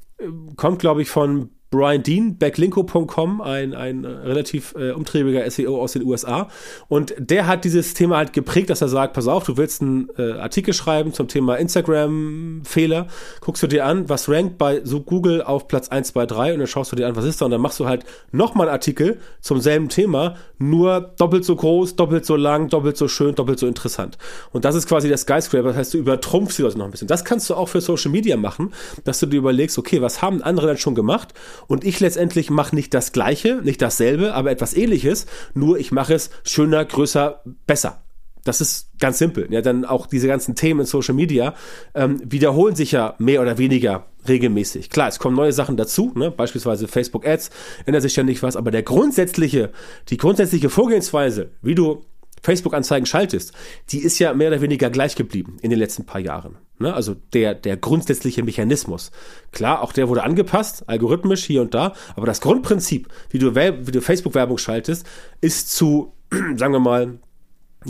kommt, 0.55 0.79
glaube 0.79 1.01
ich, 1.01 1.09
von 1.09 1.49
Brian 1.73 2.03
Dean, 2.03 2.37
backlinko.com, 2.37 3.41
ein, 3.41 3.73
ein 3.73 4.05
relativ 4.05 4.75
äh, 4.77 4.91
umtriebiger 4.91 5.49
SEO 5.49 5.81
aus 5.81 5.93
den 5.93 6.03
USA. 6.03 6.47
Und 6.87 7.15
der 7.17 7.47
hat 7.47 7.65
dieses 7.65 7.95
Thema 7.95 8.17
halt 8.17 8.31
geprägt, 8.31 8.69
dass 8.69 8.81
er 8.81 8.89
sagt, 8.89 9.13
pass 9.13 9.27
auf, 9.27 9.43
du 9.43 9.57
willst 9.57 9.81
einen 9.81 10.07
äh, 10.19 10.33
Artikel 10.33 10.75
schreiben 10.75 11.13
zum 11.13 11.27
Thema 11.27 11.55
Instagram-Fehler, 11.55 13.07
guckst 13.41 13.63
du 13.63 13.67
dir 13.67 13.87
an, 13.87 14.07
was 14.07 14.29
rankt 14.29 14.59
bei 14.59 14.81
so 14.83 15.01
Google 15.01 15.41
auf 15.41 15.67
Platz 15.67 15.89
1, 15.89 16.09
2, 16.09 16.27
3 16.27 16.53
und 16.53 16.59
dann 16.59 16.67
schaust 16.67 16.91
du 16.91 16.95
dir 16.95 17.07
an, 17.07 17.15
was 17.15 17.25
ist 17.25 17.41
da 17.41 17.45
und 17.45 17.51
dann 17.51 17.61
machst 17.61 17.79
du 17.79 17.87
halt 17.87 18.05
nochmal 18.31 18.67
einen 18.67 18.73
Artikel 18.73 19.17
zum 19.41 19.59
selben 19.59 19.89
Thema, 19.89 20.35
nur 20.59 21.01
doppelt 21.17 21.43
so 21.43 21.55
groß, 21.55 21.95
doppelt 21.95 22.23
so 22.23 22.35
lang, 22.35 22.69
doppelt 22.69 22.97
so 22.97 23.07
schön, 23.07 23.33
doppelt 23.33 23.57
so 23.57 23.65
interessant. 23.65 24.19
Und 24.51 24.63
das 24.63 24.75
ist 24.75 24.87
quasi 24.87 25.07
der 25.07 25.17
Skyscraper, 25.17 25.69
das 25.69 25.77
heißt, 25.77 25.95
du 25.95 25.97
übertrumpfst 25.97 26.55
die 26.59 26.61
Leute 26.61 26.77
noch 26.77 26.85
ein 26.85 26.91
bisschen. 26.91 27.07
Das 27.07 27.25
kannst 27.25 27.49
du 27.49 27.55
auch 27.55 27.69
für 27.69 27.81
Social 27.81 28.11
Media 28.11 28.37
machen, 28.37 28.73
dass 29.05 29.19
du 29.19 29.25
dir 29.25 29.37
überlegst, 29.37 29.79
okay, 29.79 30.03
was 30.03 30.21
haben 30.21 30.43
andere 30.43 30.67
denn 30.67 30.77
schon 30.77 30.93
gemacht 30.93 31.33
und 31.67 31.83
ich 31.83 31.99
letztendlich 31.99 32.49
mache 32.49 32.75
nicht 32.75 32.93
das 32.93 33.11
Gleiche, 33.11 33.61
nicht 33.63 33.81
dasselbe, 33.81 34.33
aber 34.33 34.51
etwas 34.51 34.73
ähnliches, 34.75 35.25
nur 35.53 35.77
ich 35.79 35.91
mache 35.91 36.13
es 36.13 36.29
schöner, 36.43 36.83
größer, 36.85 37.43
besser. 37.65 38.03
Das 38.43 38.59
ist 38.59 38.89
ganz 38.99 39.19
simpel. 39.19 39.47
Ja, 39.51 39.61
dann 39.61 39.85
auch 39.85 40.05
diese 40.05 40.27
ganzen 40.27 40.55
Themen 40.55 40.81
in 40.81 40.85
Social 40.85 41.15
Media 41.15 41.53
ähm, 41.95 42.19
wiederholen 42.25 42.75
sich 42.75 42.91
ja 42.91 43.15
mehr 43.17 43.41
oder 43.41 43.57
weniger 43.57 44.07
regelmäßig. 44.27 44.89
Klar, 44.89 45.07
es 45.07 45.19
kommen 45.19 45.35
neue 45.35 45.53
Sachen 45.53 45.77
dazu, 45.77 46.11
ne? 46.15 46.29
beispielsweise 46.29 46.87
Facebook 46.87 47.25
Ads, 47.25 47.51
ändert 47.85 48.03
sich 48.03 48.17
nicht 48.17 48.43
was, 48.43 48.55
aber 48.55 48.71
der 48.71 48.83
grundsätzliche, 48.83 49.71
die 50.09 50.17
grundsätzliche 50.17 50.69
Vorgehensweise, 50.69 51.51
wie 51.61 51.75
du 51.75 52.03
Facebook-Anzeigen 52.43 53.05
schaltest, 53.05 53.53
die 53.89 53.99
ist 53.99 54.19
ja 54.19 54.33
mehr 54.33 54.49
oder 54.49 54.61
weniger 54.61 54.89
gleich 54.89 55.15
geblieben 55.15 55.57
in 55.61 55.69
den 55.69 55.79
letzten 55.79 56.05
paar 56.05 56.21
Jahren. 56.21 56.57
Ne? 56.77 56.93
Also 56.93 57.15
der, 57.33 57.55
der 57.55 57.77
grundsätzliche 57.77 58.43
Mechanismus. 58.43 59.11
Klar, 59.51 59.81
auch 59.81 59.93
der 59.93 60.09
wurde 60.09 60.23
angepasst, 60.23 60.87
algorithmisch 60.87 61.45
hier 61.45 61.61
und 61.61 61.73
da, 61.73 61.93
aber 62.15 62.25
das 62.25 62.41
Grundprinzip, 62.41 63.07
wie 63.29 63.39
du, 63.39 63.55
wie 63.55 63.91
du 63.91 64.01
Facebook-Werbung 64.01 64.57
schaltest, 64.57 65.07
ist 65.41 65.73
zu, 65.73 66.13
sagen 66.57 66.73
wir 66.73 66.79
mal, 66.79 67.19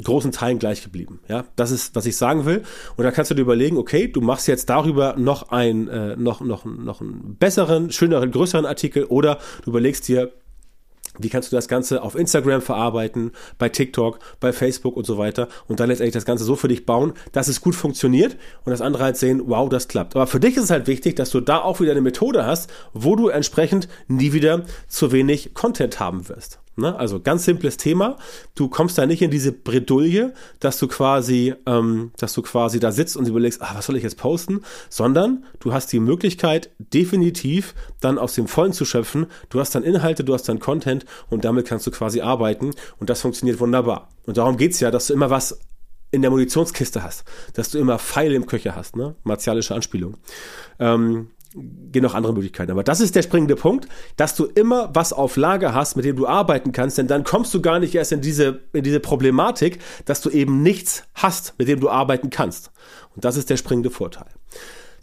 großen 0.01 0.31
Teilen 0.31 0.59
gleich 0.59 0.83
geblieben. 0.83 1.19
Ja, 1.27 1.45
das 1.55 1.71
ist, 1.71 1.95
was 1.95 2.05
ich 2.05 2.17
sagen 2.17 2.45
will. 2.45 2.63
Und 2.95 3.03
da 3.03 3.11
kannst 3.11 3.31
du 3.31 3.35
dir 3.35 3.41
überlegen, 3.41 3.77
okay, 3.77 4.07
du 4.07 4.21
machst 4.21 4.47
jetzt 4.47 4.69
darüber 4.69 5.15
noch 5.17 5.49
ein, 5.49 5.87
äh, 5.87 6.15
noch, 6.15 6.41
noch, 6.41 6.65
noch 6.65 7.01
einen 7.01 7.35
besseren, 7.37 7.91
schöneren, 7.91 8.31
größeren 8.31 8.65
Artikel 8.65 9.05
oder 9.05 9.39
du 9.63 9.69
überlegst 9.69 10.07
dir, 10.07 10.31
wie 11.19 11.29
kannst 11.29 11.51
du 11.51 11.55
das 11.55 11.67
Ganze 11.67 12.01
auf 12.01 12.15
Instagram 12.15 12.61
verarbeiten, 12.61 13.31
bei 13.57 13.69
TikTok, 13.69 14.19
bei 14.39 14.53
Facebook 14.53 14.97
und 14.97 15.05
so 15.05 15.17
weiter 15.17 15.47
und 15.67 15.79
dann 15.79 15.89
letztendlich 15.89 16.13
das 16.13 16.25
Ganze 16.25 16.43
so 16.43 16.55
für 16.55 16.67
dich 16.67 16.85
bauen, 16.85 17.13
dass 17.31 17.47
es 17.47 17.61
gut 17.61 17.75
funktioniert 17.75 18.37
und 18.65 18.71
das 18.71 18.81
andere 18.81 19.03
halt 19.03 19.17
sehen, 19.17 19.41
wow, 19.45 19.69
das 19.69 19.87
klappt. 19.87 20.15
Aber 20.15 20.27
für 20.27 20.39
dich 20.39 20.57
ist 20.57 20.63
es 20.63 20.69
halt 20.69 20.87
wichtig, 20.87 21.15
dass 21.15 21.29
du 21.29 21.41
da 21.41 21.59
auch 21.59 21.79
wieder 21.79 21.91
eine 21.91 22.01
Methode 22.01 22.45
hast, 22.45 22.71
wo 22.93 23.15
du 23.15 23.29
entsprechend 23.29 23.87
nie 24.07 24.33
wieder 24.33 24.63
zu 24.87 25.11
wenig 25.11 25.53
Content 25.53 25.99
haben 25.99 26.29
wirst. 26.29 26.62
Ne? 26.75 26.95
Also 26.95 27.19
ganz 27.19 27.45
simples 27.45 27.77
Thema. 27.77 28.17
Du 28.55 28.67
kommst 28.67 28.97
da 28.97 29.05
nicht 29.05 29.21
in 29.21 29.31
diese 29.31 29.51
Bredouille, 29.51 30.33
dass 30.59 30.79
du 30.79 30.87
quasi, 30.87 31.53
ähm, 31.65 32.11
dass 32.17 32.33
du 32.33 32.41
quasi 32.41 32.79
da 32.79 32.91
sitzt 32.91 33.15
und 33.15 33.27
überlegst, 33.27 33.61
ah, 33.61 33.71
was 33.75 33.85
soll 33.85 33.97
ich 33.97 34.03
jetzt 34.03 34.17
posten, 34.17 34.61
sondern 34.89 35.45
du 35.59 35.73
hast 35.73 35.91
die 35.91 35.99
Möglichkeit, 35.99 36.71
definitiv 36.79 37.75
dann 38.01 38.17
aus 38.17 38.33
dem 38.33 38.47
Vollen 38.47 38.73
zu 38.73 38.85
schöpfen. 38.85 39.27
Du 39.49 39.59
hast 39.59 39.75
dann 39.75 39.83
Inhalte, 39.83 40.23
du 40.23 40.33
hast 40.33 40.49
dann 40.49 40.59
Content 40.59 41.05
und 41.29 41.45
damit 41.45 41.67
kannst 41.67 41.85
du 41.85 41.91
quasi 41.91 42.21
arbeiten 42.21 42.71
und 42.99 43.09
das 43.09 43.21
funktioniert 43.21 43.59
wunderbar. 43.59 44.09
Und 44.25 44.37
darum 44.37 44.57
geht's 44.57 44.79
ja, 44.79 44.89
dass 44.89 45.07
du 45.07 45.13
immer 45.13 45.29
was 45.29 45.59
in 46.11 46.21
der 46.21 46.31
Munitionskiste 46.31 47.03
hast, 47.03 47.23
dass 47.53 47.71
du 47.71 47.79
immer 47.79 47.97
Pfeile 47.97 48.35
im 48.35 48.45
Köcher 48.45 48.75
hast, 48.75 48.95
ne? 48.95 49.15
Martialische 49.23 49.73
Anspielung. 49.73 50.17
Ähm, 50.79 51.31
gehen 51.53 52.03
noch 52.03 52.15
andere 52.15 52.33
Möglichkeiten. 52.33 52.71
Aber 52.71 52.83
das 52.83 52.99
ist 52.99 53.15
der 53.15 53.21
springende 53.21 53.55
Punkt, 53.55 53.87
dass 54.17 54.35
du 54.35 54.45
immer 54.45 54.89
was 54.93 55.13
auf 55.13 55.37
Lager 55.37 55.73
hast, 55.73 55.95
mit 55.95 56.05
dem 56.05 56.15
du 56.15 56.27
arbeiten 56.27 56.71
kannst, 56.71 56.97
denn 56.97 57.07
dann 57.07 57.23
kommst 57.23 57.53
du 57.53 57.61
gar 57.61 57.79
nicht 57.79 57.95
erst 57.95 58.11
in 58.11 58.21
diese, 58.21 58.61
in 58.73 58.83
diese 58.83 58.99
Problematik, 58.99 59.79
dass 60.05 60.21
du 60.21 60.29
eben 60.29 60.61
nichts 60.61 61.03
hast, 61.15 61.53
mit 61.57 61.67
dem 61.67 61.79
du 61.79 61.89
arbeiten 61.89 62.29
kannst. 62.29 62.71
Und 63.15 63.25
das 63.25 63.37
ist 63.37 63.49
der 63.49 63.57
springende 63.57 63.89
Vorteil. 63.89 64.27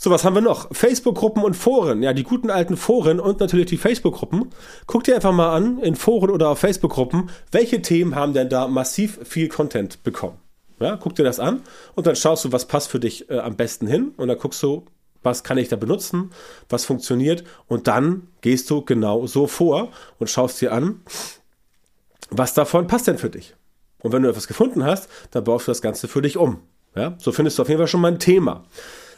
So, 0.02 0.10
was 0.10 0.24
haben 0.24 0.34
wir 0.34 0.40
noch? 0.40 0.74
Facebook-Gruppen 0.74 1.44
und 1.44 1.54
Foren. 1.54 2.02
Ja, 2.02 2.14
die 2.14 2.22
guten 2.22 2.48
alten 2.48 2.78
Foren 2.78 3.20
und 3.20 3.38
natürlich 3.38 3.66
die 3.66 3.76
Facebook-Gruppen. 3.76 4.48
Guck 4.86 5.04
dir 5.04 5.14
einfach 5.14 5.32
mal 5.32 5.54
an, 5.54 5.78
in 5.78 5.94
Foren 5.94 6.30
oder 6.30 6.48
auf 6.48 6.58
Facebook-Gruppen, 6.58 7.28
welche 7.52 7.82
Themen 7.82 8.14
haben 8.14 8.32
denn 8.32 8.48
da 8.48 8.66
massiv 8.66 9.18
viel 9.24 9.48
Content 9.48 10.02
bekommen. 10.02 10.38
Ja, 10.80 10.96
guck 10.96 11.14
dir 11.16 11.24
das 11.24 11.38
an 11.38 11.60
und 11.94 12.06
dann 12.06 12.16
schaust 12.16 12.46
du, 12.46 12.52
was 12.52 12.64
passt 12.64 12.88
für 12.88 12.98
dich 12.98 13.28
äh, 13.28 13.40
am 13.40 13.56
besten 13.56 13.86
hin 13.86 14.14
und 14.16 14.28
dann 14.28 14.38
guckst 14.38 14.62
du, 14.62 14.86
was 15.22 15.44
kann 15.44 15.58
ich 15.58 15.68
da 15.68 15.76
benutzen, 15.76 16.30
was 16.68 16.84
funktioniert 16.84 17.44
und 17.66 17.88
dann 17.88 18.28
gehst 18.40 18.70
du 18.70 18.82
genau 18.84 19.26
so 19.26 19.46
vor 19.46 19.90
und 20.18 20.30
schaust 20.30 20.60
dir 20.60 20.72
an, 20.72 21.00
was 22.30 22.54
davon 22.54 22.86
passt 22.86 23.06
denn 23.06 23.18
für 23.18 23.30
dich. 23.30 23.54
Und 24.02 24.12
wenn 24.12 24.22
du 24.22 24.30
etwas 24.30 24.46
gefunden 24.46 24.84
hast, 24.84 25.08
dann 25.30 25.44
baust 25.44 25.66
du 25.66 25.70
das 25.70 25.82
Ganze 25.82 26.08
für 26.08 26.22
dich 26.22 26.36
um. 26.36 26.60
Ja, 26.96 27.14
so 27.18 27.32
findest 27.32 27.58
du 27.58 27.62
auf 27.62 27.68
jeden 27.68 27.78
Fall 27.78 27.86
schon 27.86 28.00
mal 28.00 28.12
ein 28.12 28.18
Thema. 28.18 28.64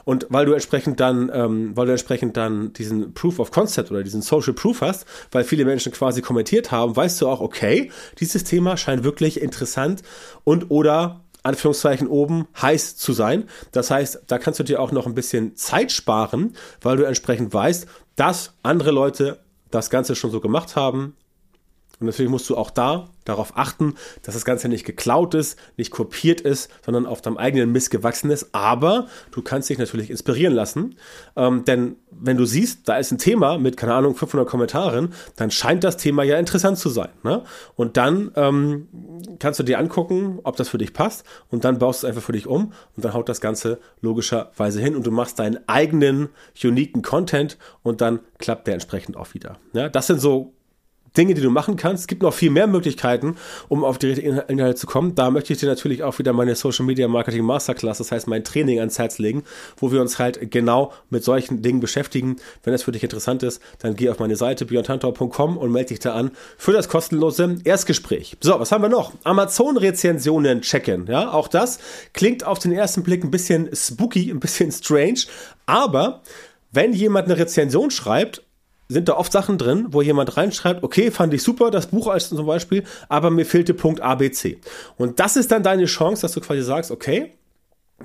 Und 0.04 0.26
weil 0.30 0.46
du 0.46 0.52
entsprechend 0.52 0.98
dann, 1.00 1.30
ähm, 1.32 1.76
weil 1.76 1.86
du 1.86 1.92
entsprechend 1.92 2.36
dann 2.36 2.72
diesen 2.72 3.14
Proof 3.14 3.38
of 3.38 3.50
Concept 3.50 3.90
oder 3.90 4.02
diesen 4.02 4.20
Social 4.20 4.52
Proof 4.52 4.80
hast, 4.80 5.06
weil 5.30 5.44
viele 5.44 5.64
Menschen 5.64 5.92
quasi 5.92 6.22
kommentiert 6.22 6.72
haben, 6.72 6.96
weißt 6.96 7.20
du 7.20 7.28
auch, 7.28 7.40
okay, 7.40 7.90
dieses 8.18 8.44
Thema 8.44 8.76
scheint 8.76 9.04
wirklich 9.04 9.40
interessant 9.40 10.02
und 10.44 10.70
oder 10.70 11.21
Anführungszeichen 11.42 12.08
oben 12.08 12.46
heiß 12.60 12.96
zu 12.96 13.12
sein. 13.12 13.48
Das 13.72 13.90
heißt, 13.90 14.24
da 14.26 14.38
kannst 14.38 14.60
du 14.60 14.64
dir 14.64 14.80
auch 14.80 14.92
noch 14.92 15.06
ein 15.06 15.14
bisschen 15.14 15.56
Zeit 15.56 15.92
sparen, 15.92 16.56
weil 16.80 16.96
du 16.96 17.04
entsprechend 17.04 17.52
weißt, 17.52 17.86
dass 18.16 18.54
andere 18.62 18.90
Leute 18.90 19.40
das 19.70 19.90
Ganze 19.90 20.14
schon 20.14 20.30
so 20.30 20.40
gemacht 20.40 20.76
haben, 20.76 21.16
Und 22.02 22.06
natürlich 22.06 22.30
musst 22.30 22.50
du 22.50 22.56
auch 22.56 22.70
da 22.70 23.08
darauf 23.24 23.56
achten, 23.56 23.94
dass 24.22 24.34
das 24.34 24.44
Ganze 24.44 24.68
nicht 24.68 24.84
geklaut 24.84 25.34
ist, 25.34 25.56
nicht 25.76 25.92
kopiert 25.92 26.40
ist, 26.40 26.68
sondern 26.84 27.06
auf 27.06 27.22
deinem 27.22 27.36
eigenen 27.36 27.70
Mist 27.70 27.92
gewachsen 27.92 28.28
ist. 28.30 28.48
Aber 28.52 29.06
du 29.30 29.40
kannst 29.40 29.70
dich 29.70 29.78
natürlich 29.78 30.10
inspirieren 30.10 30.52
lassen. 30.52 30.96
Ähm, 31.36 31.64
denn 31.64 31.94
wenn 32.10 32.36
du 32.36 32.44
siehst, 32.44 32.88
da 32.88 32.96
ist 32.96 33.12
ein 33.12 33.18
Thema 33.18 33.56
mit, 33.56 33.76
keine 33.76 33.94
Ahnung, 33.94 34.16
500 34.16 34.48
Kommentaren, 34.48 35.14
dann 35.36 35.52
scheint 35.52 35.84
das 35.84 35.96
Thema 35.96 36.24
ja 36.24 36.38
interessant 36.38 36.76
zu 36.76 36.88
sein. 36.88 37.10
Ne? 37.22 37.44
Und 37.76 37.96
dann 37.96 38.32
ähm, 38.34 38.88
kannst 39.38 39.60
du 39.60 39.64
dir 39.64 39.78
angucken, 39.78 40.40
ob 40.42 40.56
das 40.56 40.68
für 40.68 40.78
dich 40.78 40.92
passt. 40.92 41.24
Und 41.50 41.64
dann 41.64 41.78
baust 41.78 42.02
du 42.02 42.06
es 42.08 42.10
einfach 42.10 42.24
für 42.24 42.32
dich 42.32 42.48
um. 42.48 42.72
Und 42.96 43.04
dann 43.04 43.14
haut 43.14 43.28
das 43.28 43.40
Ganze 43.40 43.78
logischerweise 44.00 44.80
hin. 44.80 44.96
Und 44.96 45.06
du 45.06 45.12
machst 45.12 45.38
deinen 45.38 45.60
eigenen, 45.68 46.30
uniken 46.64 47.02
Content. 47.02 47.58
Und 47.84 48.00
dann 48.00 48.18
klappt 48.38 48.66
der 48.66 48.74
entsprechend 48.74 49.16
auch 49.16 49.32
wieder. 49.34 49.58
Ja? 49.74 49.88
Das 49.88 50.08
sind 50.08 50.20
so 50.20 50.54
Dinge, 51.16 51.34
die 51.34 51.40
du 51.40 51.50
machen 51.50 51.76
kannst. 51.76 52.02
Es 52.02 52.06
gibt 52.06 52.22
noch 52.22 52.34
viel 52.34 52.50
mehr 52.50 52.66
Möglichkeiten, 52.66 53.36
um 53.68 53.84
auf 53.84 53.98
die 53.98 54.08
richtigen 54.08 54.38
Inhalte 54.48 54.76
zu 54.76 54.86
kommen. 54.86 55.14
Da 55.14 55.30
möchte 55.30 55.52
ich 55.52 55.60
dir 55.60 55.66
natürlich 55.66 56.02
auch 56.02 56.18
wieder 56.18 56.32
meine 56.32 56.54
Social 56.54 56.86
Media 56.86 57.08
Marketing 57.08 57.44
Masterclass, 57.44 57.98
das 57.98 58.12
heißt 58.12 58.26
mein 58.26 58.44
Training 58.44 58.78
ans 58.78 58.98
Herz 58.98 59.18
legen, 59.18 59.44
wo 59.76 59.92
wir 59.92 60.00
uns 60.00 60.18
halt 60.18 60.50
genau 60.50 60.92
mit 61.10 61.24
solchen 61.24 61.62
Dingen 61.62 61.80
beschäftigen. 61.80 62.36
Wenn 62.62 62.72
das 62.72 62.84
für 62.84 62.92
dich 62.92 63.02
interessant 63.02 63.42
ist, 63.42 63.60
dann 63.78 63.96
geh 63.96 64.08
auf 64.08 64.18
meine 64.18 64.36
Seite 64.36 64.66
björntantor.com 64.66 65.56
und 65.56 65.72
melde 65.72 65.88
dich 65.88 66.00
da 66.00 66.14
an 66.14 66.30
für 66.56 66.72
das 66.72 66.88
kostenlose 66.88 67.56
Erstgespräch. 67.64 68.36
So, 68.40 68.58
was 68.58 68.72
haben 68.72 68.82
wir 68.82 68.88
noch? 68.88 69.12
Amazon-Rezensionen 69.24 70.62
checken. 70.62 71.06
Ja, 71.08 71.32
auch 71.32 71.48
das 71.48 71.78
klingt 72.12 72.44
auf 72.44 72.58
den 72.58 72.72
ersten 72.72 73.02
Blick 73.02 73.24
ein 73.24 73.30
bisschen 73.30 73.70
spooky, 73.74 74.30
ein 74.30 74.40
bisschen 74.40 74.72
strange, 74.72 75.20
aber 75.66 76.22
wenn 76.70 76.92
jemand 76.92 77.26
eine 77.26 77.38
Rezension 77.38 77.90
schreibt 77.90 78.42
sind 78.92 79.08
da 79.08 79.14
oft 79.14 79.32
Sachen 79.32 79.58
drin, 79.58 79.86
wo 79.90 80.02
jemand 80.02 80.36
reinschreibt, 80.36 80.82
okay, 80.82 81.10
fand 81.10 81.34
ich 81.34 81.42
super, 81.42 81.70
das 81.70 81.88
Buch 81.88 82.06
als 82.06 82.28
zum 82.28 82.46
Beispiel, 82.46 82.84
aber 83.08 83.30
mir 83.30 83.46
fehlte 83.46 83.74
Punkt 83.74 84.00
ABC. 84.00 84.58
Und 84.96 85.20
das 85.20 85.36
ist 85.36 85.50
dann 85.50 85.62
deine 85.62 85.86
Chance, 85.86 86.22
dass 86.22 86.32
du 86.32 86.40
quasi 86.40 86.62
sagst, 86.62 86.90
okay, 86.90 87.32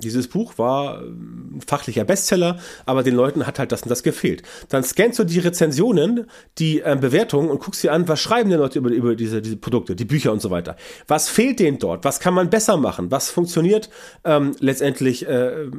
dieses 0.02 0.28
Buch 0.28 0.58
war 0.58 1.00
ein 1.00 1.60
fachlicher 1.66 2.04
Bestseller, 2.04 2.58
aber 2.86 3.02
den 3.02 3.14
Leuten 3.14 3.46
hat 3.46 3.58
halt 3.58 3.72
das 3.72 3.82
und 3.82 3.88
das 3.88 4.02
gefehlt. 4.02 4.42
Dann 4.68 4.84
scannst 4.84 5.18
du 5.18 5.24
die 5.24 5.38
Rezensionen, 5.38 6.26
die 6.58 6.80
äh, 6.80 6.96
Bewertungen 7.00 7.50
und 7.50 7.60
guckst 7.60 7.82
dir 7.82 7.92
an, 7.92 8.08
was 8.08 8.20
schreiben 8.20 8.50
die 8.50 8.56
Leute 8.56 8.78
über, 8.78 8.90
über 8.90 9.14
diese, 9.14 9.42
diese 9.42 9.56
Produkte, 9.56 9.96
die 9.96 10.04
Bücher 10.04 10.32
und 10.32 10.40
so 10.40 10.50
weiter. 10.50 10.76
Was 11.06 11.28
fehlt 11.28 11.60
denen 11.60 11.78
dort? 11.78 12.04
Was 12.04 12.20
kann 12.20 12.34
man 12.34 12.50
besser 12.50 12.76
machen? 12.76 13.10
Was 13.10 13.30
funktioniert 13.30 13.90
ähm, 14.24 14.54
letztendlich 14.60 15.26
äh, 15.26 15.70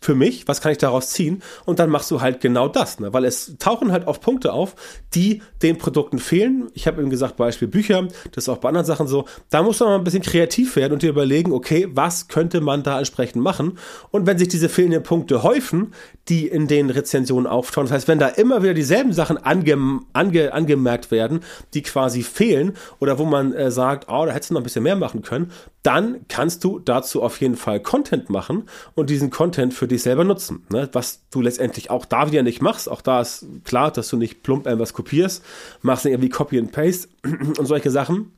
für 0.00 0.14
mich? 0.14 0.48
Was 0.48 0.60
kann 0.60 0.72
ich 0.72 0.78
daraus 0.78 1.10
ziehen? 1.10 1.42
Und 1.64 1.78
dann 1.78 1.90
machst 1.90 2.10
du 2.10 2.20
halt 2.20 2.40
genau 2.40 2.68
das, 2.68 3.00
ne? 3.00 3.12
weil 3.12 3.24
es 3.24 3.56
tauchen 3.58 3.92
halt 3.92 4.06
oft 4.06 4.22
Punkte 4.22 4.52
auf, 4.52 4.74
die 5.14 5.42
den 5.62 5.78
Produkten 5.78 6.18
fehlen. 6.18 6.68
Ich 6.74 6.86
habe 6.86 7.00
eben 7.00 7.10
gesagt, 7.10 7.36
Beispiel 7.36 7.68
Bücher, 7.68 8.08
das 8.32 8.44
ist 8.44 8.48
auch 8.48 8.58
bei 8.58 8.68
anderen 8.68 8.86
Sachen 8.86 9.06
so. 9.06 9.26
Da 9.50 9.62
musst 9.62 9.80
du 9.80 9.84
mal 9.84 9.96
ein 9.96 10.04
bisschen 10.04 10.22
kreativ 10.22 10.76
werden 10.76 10.94
und 10.94 11.02
dir 11.02 11.10
überlegen, 11.10 11.52
okay, 11.52 11.88
was 11.92 12.28
könnte 12.28 12.60
man 12.60 12.82
da 12.82 12.98
entsprechend 12.98 13.42
machen? 13.42 13.57
Machen. 13.58 13.78
Und 14.10 14.26
wenn 14.26 14.38
sich 14.38 14.48
diese 14.48 14.68
fehlenden 14.68 15.02
Punkte 15.02 15.42
häufen, 15.42 15.92
die 16.28 16.46
in 16.46 16.66
den 16.66 16.90
Rezensionen 16.90 17.46
auftauchen, 17.46 17.88
das 17.88 17.94
heißt, 17.96 18.08
wenn 18.08 18.18
da 18.18 18.28
immer 18.28 18.62
wieder 18.62 18.74
dieselben 18.74 19.12
Sachen 19.12 19.38
ange, 19.38 20.00
ange, 20.12 20.52
angemerkt 20.52 21.10
werden, 21.10 21.40
die 21.74 21.82
quasi 21.82 22.22
fehlen 22.22 22.74
oder 22.98 23.18
wo 23.18 23.24
man 23.24 23.52
äh, 23.52 23.70
sagt, 23.70 24.08
oh, 24.08 24.26
da 24.26 24.32
hättest 24.32 24.50
du 24.50 24.54
noch 24.54 24.60
ein 24.60 24.64
bisschen 24.64 24.82
mehr 24.82 24.96
machen 24.96 25.22
können, 25.22 25.50
dann 25.82 26.26
kannst 26.28 26.64
du 26.64 26.78
dazu 26.78 27.22
auf 27.22 27.40
jeden 27.40 27.56
Fall 27.56 27.80
Content 27.80 28.30
machen 28.30 28.64
und 28.94 29.10
diesen 29.10 29.30
Content 29.30 29.72
für 29.72 29.88
dich 29.88 30.02
selber 30.02 30.24
nutzen. 30.24 30.66
Ne? 30.70 30.88
Was 30.92 31.22
du 31.30 31.40
letztendlich 31.40 31.90
auch 31.90 32.04
da 32.04 32.30
wieder 32.30 32.42
nicht 32.42 32.60
machst. 32.60 32.88
Auch 32.88 33.00
da 33.00 33.20
ist 33.20 33.46
klar, 33.64 33.90
dass 33.90 34.08
du 34.08 34.16
nicht 34.16 34.42
plump 34.42 34.66
irgendwas 34.66 34.92
kopierst, 34.92 35.44
machst 35.82 36.04
irgendwie 36.04 36.28
Copy 36.28 36.58
and 36.58 36.72
Paste 36.72 37.08
und 37.58 37.66
solche 37.66 37.90
Sachen. 37.90 38.32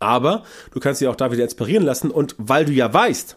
Aber 0.00 0.44
du 0.72 0.78
kannst 0.78 1.00
dich 1.00 1.08
auch 1.08 1.16
da 1.16 1.32
wieder 1.32 1.42
inspirieren 1.42 1.84
lassen 1.84 2.12
und 2.12 2.36
weil 2.38 2.64
du 2.64 2.72
ja 2.72 2.92
weißt, 2.92 3.36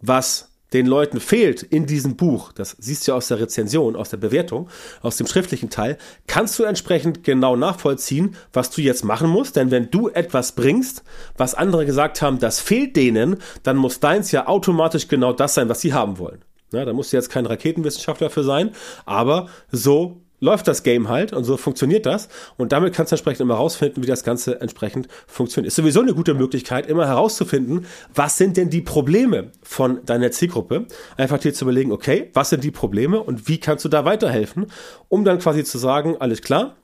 was 0.00 0.50
den 0.72 0.86
Leuten 0.86 1.20
fehlt 1.20 1.62
in 1.62 1.86
diesem 1.86 2.16
Buch, 2.16 2.52
das 2.52 2.76
siehst 2.78 3.06
du 3.06 3.12
ja 3.12 3.16
aus 3.16 3.28
der 3.28 3.38
Rezension, 3.38 3.94
aus 3.94 4.10
der 4.10 4.16
Bewertung, 4.16 4.68
aus 5.00 5.16
dem 5.16 5.26
schriftlichen 5.26 5.70
Teil, 5.70 5.96
kannst 6.26 6.58
du 6.58 6.64
entsprechend 6.64 7.22
genau 7.22 7.56
nachvollziehen, 7.56 8.36
was 8.52 8.70
du 8.70 8.82
jetzt 8.82 9.04
machen 9.04 9.30
musst. 9.30 9.56
Denn 9.56 9.70
wenn 9.70 9.90
du 9.90 10.08
etwas 10.08 10.52
bringst, 10.52 11.04
was 11.36 11.54
andere 11.54 11.86
gesagt 11.86 12.20
haben, 12.20 12.40
das 12.40 12.60
fehlt 12.60 12.96
denen, 12.96 13.36
dann 13.62 13.76
muss 13.76 14.00
deins 14.00 14.32
ja 14.32 14.48
automatisch 14.48 15.08
genau 15.08 15.32
das 15.32 15.54
sein, 15.54 15.68
was 15.68 15.80
sie 15.80 15.94
haben 15.94 16.18
wollen. 16.18 16.44
Ja, 16.72 16.84
da 16.84 16.92
musst 16.92 17.12
du 17.12 17.16
jetzt 17.16 17.30
kein 17.30 17.46
Raketenwissenschaftler 17.46 18.28
für 18.28 18.42
sein, 18.42 18.72
aber 19.04 19.48
so 19.70 20.25
läuft 20.40 20.68
das 20.68 20.82
Game 20.82 21.08
halt 21.08 21.32
und 21.32 21.44
so 21.44 21.56
funktioniert 21.56 22.06
das. 22.06 22.28
Und 22.56 22.72
damit 22.72 22.94
kannst 22.94 23.12
du 23.12 23.14
entsprechend 23.14 23.40
immer 23.40 23.54
herausfinden, 23.54 24.02
wie 24.02 24.06
das 24.06 24.24
Ganze 24.24 24.60
entsprechend 24.60 25.08
funktioniert. 25.26 25.68
Ist 25.68 25.76
sowieso 25.76 26.00
eine 26.00 26.14
gute 26.14 26.34
Möglichkeit, 26.34 26.86
immer 26.86 27.06
herauszufinden, 27.06 27.86
was 28.14 28.36
sind 28.36 28.56
denn 28.56 28.70
die 28.70 28.82
Probleme 28.82 29.52
von 29.62 30.04
deiner 30.04 30.30
Zielgruppe. 30.30 30.86
Einfach 31.16 31.38
dir 31.38 31.54
zu 31.54 31.64
überlegen, 31.64 31.92
okay, 31.92 32.30
was 32.34 32.50
sind 32.50 32.64
die 32.64 32.70
Probleme 32.70 33.22
und 33.22 33.48
wie 33.48 33.58
kannst 33.58 33.84
du 33.84 33.88
da 33.88 34.04
weiterhelfen, 34.04 34.66
um 35.08 35.24
dann 35.24 35.38
quasi 35.38 35.64
zu 35.64 35.78
sagen, 35.78 36.16
alles 36.18 36.42
klar, 36.42 36.76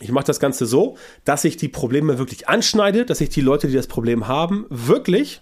ich 0.00 0.10
mache 0.10 0.26
das 0.26 0.40
Ganze 0.40 0.66
so, 0.66 0.96
dass 1.24 1.44
ich 1.44 1.56
die 1.56 1.68
Probleme 1.68 2.18
wirklich 2.18 2.48
anschneide, 2.48 3.04
dass 3.04 3.20
ich 3.20 3.28
die 3.28 3.40
Leute, 3.40 3.68
die 3.68 3.74
das 3.74 3.86
Problem 3.86 4.26
haben, 4.26 4.66
wirklich 4.68 5.40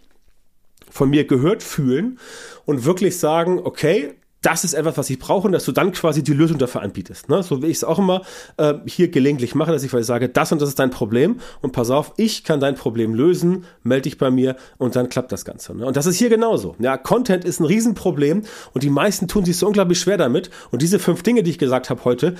von 0.90 1.08
mir 1.08 1.26
gehört 1.26 1.62
fühlen 1.62 2.18
und 2.66 2.84
wirklich 2.84 3.18
sagen, 3.18 3.60
okay, 3.62 4.14
das 4.42 4.64
ist 4.64 4.74
etwas, 4.74 4.98
was 4.98 5.08
ich 5.08 5.18
brauche 5.18 5.46
und 5.46 5.52
dass 5.52 5.64
du 5.64 5.72
dann 5.72 5.92
quasi 5.92 6.22
die 6.22 6.32
Lösung 6.32 6.58
dafür 6.58 6.82
anbietest. 6.82 7.28
Ne? 7.28 7.42
So 7.42 7.62
wie 7.62 7.66
ich 7.66 7.78
es 7.78 7.84
auch 7.84 7.98
immer 7.98 8.22
äh, 8.56 8.74
hier 8.86 9.08
gelegentlich 9.08 9.54
mache, 9.54 9.72
dass 9.72 9.84
ich 9.84 9.90
quasi 9.90 10.04
sage, 10.04 10.28
das 10.28 10.52
und 10.52 10.60
das 10.60 10.68
ist 10.68 10.78
dein 10.78 10.90
Problem 10.90 11.40
und 11.60 11.72
pass 11.72 11.90
auf, 11.90 12.12
ich 12.16 12.44
kann 12.44 12.60
dein 12.60 12.74
Problem 12.74 13.14
lösen, 13.14 13.64
melde 13.82 14.02
dich 14.02 14.18
bei 14.18 14.30
mir 14.30 14.56
und 14.78 14.96
dann 14.96 15.08
klappt 15.08 15.32
das 15.32 15.44
Ganze. 15.44 15.74
Ne? 15.74 15.86
Und 15.86 15.96
das 15.96 16.06
ist 16.06 16.16
hier 16.16 16.28
genauso. 16.28 16.74
Ja, 16.80 16.96
Content 16.96 17.44
ist 17.44 17.60
ein 17.60 17.66
Riesenproblem 17.66 18.42
und 18.74 18.82
die 18.82 18.90
meisten 18.90 19.28
tun 19.28 19.44
sich 19.44 19.56
so 19.56 19.66
unglaublich 19.66 20.00
schwer 20.00 20.18
damit. 20.18 20.50
Und 20.70 20.82
diese 20.82 20.98
fünf 20.98 21.22
Dinge, 21.22 21.42
die 21.42 21.50
ich 21.50 21.58
gesagt 21.58 21.88
habe 21.88 22.04
heute, 22.04 22.34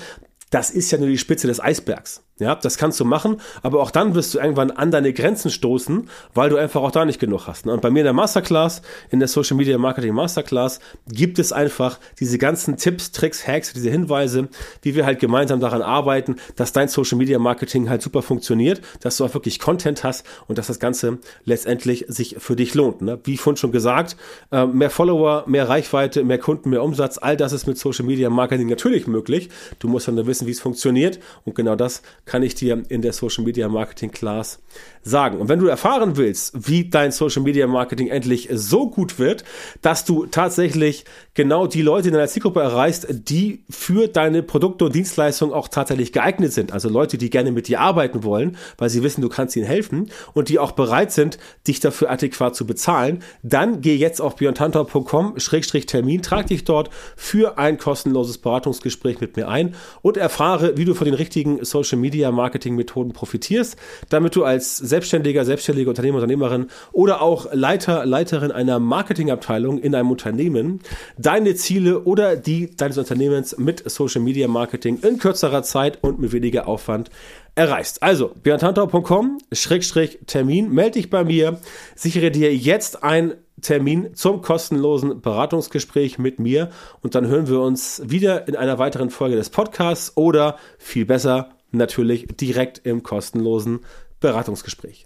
das 0.49 0.69
ist 0.69 0.91
ja 0.91 0.99
nur 0.99 1.07
die 1.07 1.17
Spitze 1.17 1.47
des 1.47 1.59
Eisbergs. 1.59 2.21
Ja, 2.39 2.55
das 2.55 2.79
kannst 2.79 2.99
du 2.99 3.05
machen, 3.05 3.39
aber 3.61 3.79
auch 3.79 3.91
dann 3.91 4.15
wirst 4.15 4.33
du 4.33 4.39
irgendwann 4.39 4.71
an 4.71 4.89
deine 4.89 5.13
Grenzen 5.13 5.51
stoßen, 5.51 6.09
weil 6.33 6.49
du 6.49 6.57
einfach 6.57 6.81
auch 6.81 6.89
da 6.89 7.05
nicht 7.05 7.19
genug 7.19 7.45
hast. 7.45 7.67
Ne? 7.67 7.73
Und 7.73 7.83
bei 7.83 7.91
mir 7.91 7.99
in 7.99 8.05
der 8.05 8.13
Masterclass, 8.13 8.81
in 9.11 9.19
der 9.19 9.27
Social 9.27 9.55
Media 9.55 9.77
Marketing 9.77 10.15
Masterclass, 10.15 10.79
gibt 11.07 11.37
es 11.37 11.53
einfach 11.53 11.99
diese 12.19 12.39
ganzen 12.39 12.77
Tipps, 12.77 13.11
Tricks, 13.11 13.47
Hacks, 13.47 13.73
diese 13.73 13.91
Hinweise, 13.91 14.49
wie 14.81 14.95
wir 14.95 15.05
halt 15.05 15.19
gemeinsam 15.19 15.59
daran 15.59 15.83
arbeiten, 15.83 16.37
dass 16.55 16.73
dein 16.73 16.87
Social 16.87 17.19
Media 17.19 17.37
Marketing 17.37 17.87
halt 17.87 18.01
super 18.01 18.23
funktioniert, 18.23 18.81
dass 19.01 19.17
du 19.17 19.25
auch 19.25 19.33
wirklich 19.35 19.59
Content 19.59 20.03
hast 20.03 20.25
und 20.47 20.57
dass 20.57 20.65
das 20.65 20.79
Ganze 20.79 21.19
letztendlich 21.45 22.05
sich 22.07 22.37
für 22.39 22.55
dich 22.55 22.73
lohnt. 22.73 23.03
Ne? 23.03 23.19
Wie 23.25 23.37
vorhin 23.37 23.57
schon 23.57 23.71
gesagt, 23.71 24.17
äh, 24.51 24.65
mehr 24.65 24.89
Follower, 24.89 25.43
mehr 25.45 25.69
Reichweite, 25.69 26.23
mehr 26.23 26.39
Kunden, 26.39 26.71
mehr 26.71 26.81
Umsatz, 26.81 27.19
all 27.19 27.37
das 27.37 27.53
ist 27.53 27.67
mit 27.67 27.77
Social 27.77 28.07
Media 28.07 28.31
Marketing 28.31 28.69
natürlich 28.69 29.05
möglich. 29.05 29.49
Du 29.77 29.87
musst 29.87 30.07
dann 30.07 30.25
wissen, 30.25 30.47
wie 30.47 30.51
es 30.51 30.59
funktioniert 30.59 31.19
und 31.45 31.53
genau 31.53 31.75
das 31.75 32.01
kann 32.25 32.43
ich 32.43 32.55
dir 32.55 32.83
in 32.89 33.01
der 33.01 33.13
Social 33.13 33.43
Media 33.43 33.67
Marketing 33.67 34.11
Class 34.11 34.61
sagen. 35.03 35.39
Und 35.39 35.49
wenn 35.49 35.59
du 35.59 35.67
erfahren 35.67 36.17
willst, 36.17 36.67
wie 36.67 36.89
dein 36.89 37.11
Social 37.11 37.43
Media 37.43 37.67
Marketing 37.67 38.07
endlich 38.07 38.49
so 38.51 38.89
gut 38.89 39.19
wird, 39.19 39.43
dass 39.81 40.05
du 40.05 40.25
tatsächlich 40.25 41.05
genau 41.33 41.67
die 41.67 41.81
Leute 41.81 42.07
in 42.07 42.13
deiner 42.13 42.27
Zielgruppe 42.27 42.61
erreichst, 42.61 43.07
die 43.09 43.63
für 43.69 44.07
deine 44.07 44.43
Produkte 44.43 44.85
und 44.85 44.95
Dienstleistungen 44.95 45.53
auch 45.53 45.67
tatsächlich 45.67 46.13
geeignet 46.13 46.53
sind. 46.53 46.71
Also 46.71 46.89
Leute, 46.89 47.17
die 47.17 47.29
gerne 47.29 47.51
mit 47.51 47.67
dir 47.67 47.81
arbeiten 47.81 48.23
wollen, 48.23 48.57
weil 48.77 48.89
sie 48.89 49.03
wissen, 49.03 49.21
du 49.21 49.29
kannst 49.29 49.55
ihnen 49.55 49.65
helfen 49.65 50.09
und 50.33 50.49
die 50.49 50.59
auch 50.59 50.71
bereit 50.71 51.11
sind, 51.11 51.37
dich 51.67 51.79
dafür 51.79 52.09
adäquat 52.09 52.55
zu 52.55 52.65
bezahlen, 52.65 53.23
dann 53.41 53.81
geh 53.81 53.95
jetzt 53.95 54.21
auf 54.21 54.35
björntantor.com-termin, 54.37 56.21
trag 56.21 56.47
dich 56.47 56.63
dort 56.63 56.89
für 57.15 57.57
ein 57.57 57.77
kostenloses 57.77 58.37
Beratungsgespräch 58.37 59.19
mit 59.19 59.35
mir 59.35 59.47
ein 59.47 59.75
und 60.01 60.17
erfahre, 60.17 60.77
wie 60.77 60.85
du 60.85 60.93
von 60.93 61.05
den 61.05 61.13
richtigen 61.13 61.63
Social 61.65 61.97
Media 61.97 62.31
Marketing 62.31 62.75
Methoden 62.75 63.11
profitierst, 63.13 63.75
damit 64.09 64.35
du 64.35 64.43
als 64.43 64.77
Selbstständiger, 64.93 65.43
selbstständige 65.43 65.89
Unternehmer, 65.89 66.17
Unternehmerin 66.17 66.67
oder 66.91 67.23
auch 67.23 67.47
Leiter, 67.51 68.05
Leiterin 68.05 68.51
einer 68.51 68.77
Marketingabteilung 68.77 69.79
in 69.79 69.95
einem 69.95 70.11
Unternehmen 70.11 70.81
deine 71.17 71.55
Ziele 71.55 72.03
oder 72.03 72.35
die 72.35 72.75
deines 72.75 72.99
Unternehmens 72.99 73.57
mit 73.57 73.89
Social 73.89 74.21
Media 74.21 74.47
Marketing 74.47 74.99
in 75.01 75.17
kürzerer 75.17 75.63
Zeit 75.63 75.97
und 76.03 76.19
mit 76.19 76.31
weniger 76.31 76.67
Aufwand 76.67 77.09
erreichst. 77.55 78.03
Also, 78.03 78.35
björntantau.com, 78.43 79.39
Schrägstrich 79.51 80.19
Termin, 80.27 80.71
melde 80.71 80.99
dich 80.99 81.09
bei 81.09 81.23
mir, 81.23 81.59
sichere 81.95 82.29
dir 82.29 82.55
jetzt 82.55 83.03
ein 83.03 83.33
Termin 83.61 84.13
zum 84.13 84.43
kostenlosen 84.43 85.21
Beratungsgespräch 85.21 86.19
mit 86.19 86.37
mir 86.37 86.69
und 87.01 87.15
dann 87.15 87.25
hören 87.25 87.47
wir 87.47 87.61
uns 87.61 87.99
wieder 88.05 88.47
in 88.47 88.55
einer 88.55 88.77
weiteren 88.77 89.09
Folge 89.09 89.37
des 89.37 89.49
Podcasts 89.49 90.15
oder 90.15 90.57
viel 90.77 91.05
besser 91.05 91.49
natürlich 91.71 92.27
direkt 92.39 92.81
im 92.83 93.01
kostenlosen 93.01 93.79
Beratungsgespräch. 94.23 95.05